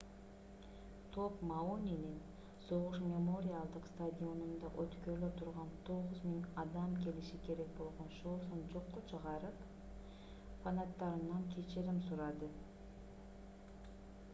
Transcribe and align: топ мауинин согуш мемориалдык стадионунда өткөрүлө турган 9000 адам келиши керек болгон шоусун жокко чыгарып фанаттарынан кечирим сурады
топ 1.15 1.41
мауинин 1.49 2.13
согуш 2.67 2.95
мемориалдык 3.09 3.83
стадионунда 3.89 4.71
өткөрүлө 4.85 5.29
турган 5.43 5.69
9000 5.91 6.49
адам 6.63 6.97
келиши 7.05 7.37
керек 7.49 7.71
болгон 7.83 8.09
шоусун 8.21 8.65
жокко 8.73 9.05
чыгарып 9.13 9.63
фанаттарынан 10.65 11.47
кечирим 11.55 12.01
сурады 12.11 12.51